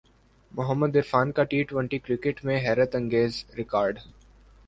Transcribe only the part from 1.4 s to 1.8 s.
T